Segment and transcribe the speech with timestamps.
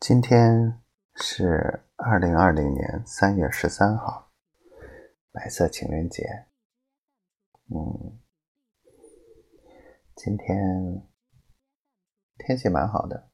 [0.00, 0.80] 今天
[1.16, 4.32] 是二零二零年三月十三号，
[5.32, 6.46] 白色情人节。
[7.70, 8.20] 嗯，
[10.14, 11.08] 今天
[12.38, 13.30] 天气蛮好的，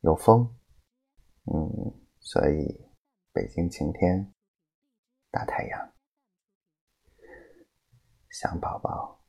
[0.00, 0.56] 有风。
[1.44, 2.88] 嗯，所以
[3.32, 4.32] 北京晴天，
[5.30, 5.92] 大太阳。
[8.30, 9.24] 想宝宝，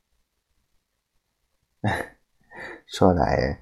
[2.86, 3.60] 说来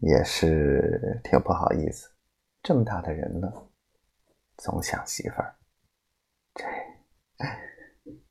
[0.00, 2.10] 也是挺不好意思，
[2.62, 3.70] 这么大的人了，
[4.56, 5.56] 总想媳妇儿，
[6.54, 6.64] 这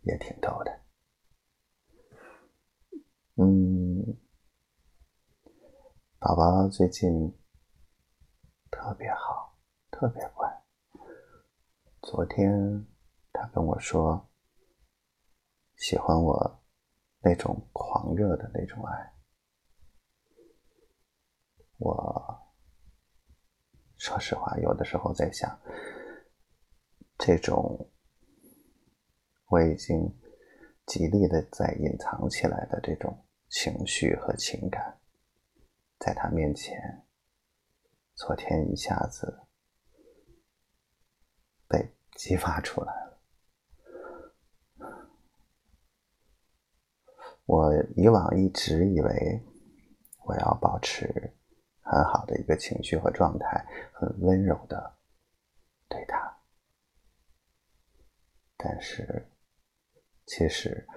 [0.01, 0.81] 也挺逗的。
[3.35, 4.17] 嗯，
[6.19, 7.11] 宝宝最近
[8.69, 9.57] 特别好，
[9.91, 10.63] 特别乖。
[12.01, 12.87] 昨天
[13.31, 14.29] 他跟我说。
[15.75, 16.63] 喜欢我
[17.19, 19.13] 那种狂热的那种爱，
[21.83, 22.41] 我
[23.97, 25.59] 说实话，有的时候在想，
[27.17, 27.91] 这种
[29.47, 29.99] 我已经
[30.85, 34.97] 极力的在隐藏起来的这种情绪和情感，
[35.99, 37.05] 在他面前，
[38.15, 39.41] 昨天一下子
[41.67, 43.19] 被激发出来了。
[47.45, 49.43] 我以往一直以为
[50.23, 51.35] 我要保持
[51.93, 53.63] 很好的一个情绪和状态，
[53.93, 54.97] 很温柔的
[55.87, 56.35] 对他，
[58.57, 59.31] 但是
[60.25, 60.87] 其实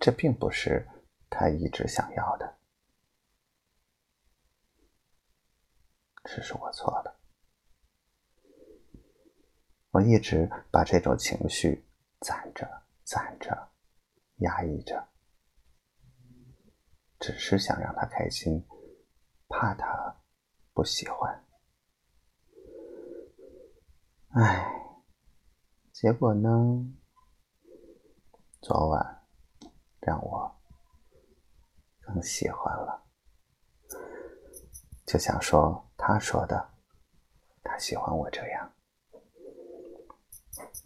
[0.00, 0.84] 这并不是
[1.30, 2.58] 他一直想要的，
[6.24, 7.20] 只是我错了。
[9.90, 11.86] 我一直把这种情绪
[12.20, 12.68] 攒着，
[13.04, 13.70] 攒着。
[14.38, 15.08] 压抑着，
[17.18, 18.66] 只是想让他开心，
[19.48, 20.22] 怕他
[20.72, 21.44] 不喜欢。
[24.30, 24.66] 唉，
[25.92, 26.50] 结果呢？
[28.60, 29.26] 昨晚
[30.00, 30.60] 让我
[32.00, 33.06] 更喜欢了，
[35.06, 36.74] 就想说他说的，
[37.62, 38.72] 他喜欢我这样，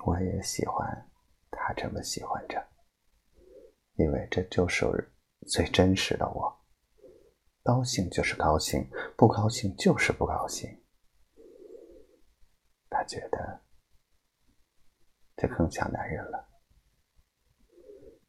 [0.04, 1.08] 我也喜欢
[1.50, 2.69] 他这么喜欢着。
[3.94, 4.86] 因为这就是
[5.47, 6.66] 最真实的我，
[7.62, 10.69] 高兴就是高兴，不高兴就是不高兴。
[12.91, 13.62] 他觉得
[15.37, 16.48] 这更像男人了。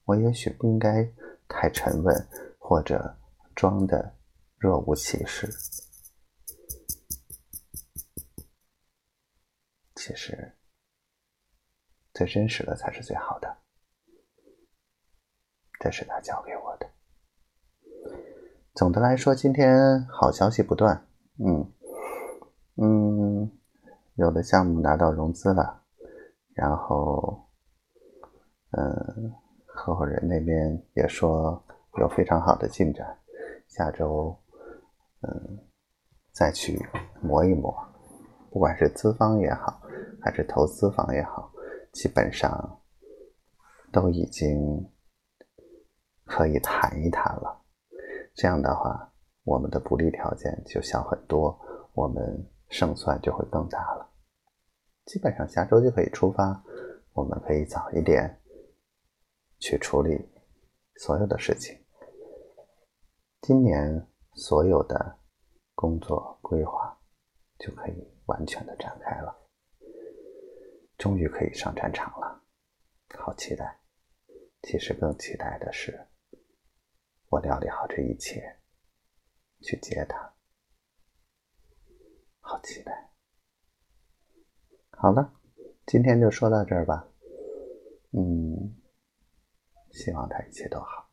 [0.06, 1.04] 我也许不应该
[1.48, 2.16] 太沉稳，
[2.58, 3.18] 或者
[3.56, 4.18] 装的
[4.58, 5.48] 若无其事。
[9.96, 10.58] 其实，
[12.14, 13.58] 最真实的才是最好的。
[15.80, 16.89] 这是他教给我的。
[18.80, 21.06] 总的来说，今天好消息不断。
[21.38, 21.70] 嗯
[22.78, 23.52] 嗯，
[24.16, 25.82] 有的项目拿到融资了，
[26.54, 27.46] 然后
[28.72, 29.34] 嗯，
[29.66, 31.62] 合伙人那边也说
[31.98, 33.06] 有非常好的进展，
[33.68, 34.34] 下周
[35.24, 35.60] 嗯
[36.32, 36.82] 再去
[37.22, 37.76] 磨一磨，
[38.50, 39.82] 不管是资方也好，
[40.22, 41.52] 还是投资方也好，
[41.92, 42.80] 基本上
[43.92, 44.90] 都已经。
[46.24, 47.59] 可以谈一谈了，
[48.40, 49.12] 这样的话，
[49.44, 51.60] 我们的不利条件就小很多，
[51.92, 54.10] 我们胜算就会更大了。
[55.08, 56.64] 基本上下周就可以出发，
[57.12, 58.42] 我们可以早一点
[59.60, 60.26] 去处理
[60.96, 61.78] 所有的事情。
[63.42, 65.18] 今年所有的
[65.76, 66.98] 工作规划
[67.58, 69.38] 就可以完全的展开了，
[70.98, 72.42] 终于可以上战场了，
[73.18, 73.78] 好期待！
[74.62, 76.08] 其实更期待的是。
[77.30, 78.60] 我料理好这一切，
[79.62, 80.36] 去接他，
[82.40, 83.12] 好期待。
[84.92, 85.34] 好了，
[85.86, 87.08] 今天就说到这儿吧。
[88.12, 88.76] 嗯，
[89.92, 91.09] 希望他一切都好。